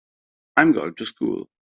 I'm 0.57 0.71
going 0.71 0.95
to 0.95 1.05
school. 1.05 1.45